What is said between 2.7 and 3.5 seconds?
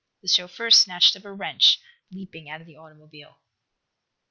automobile.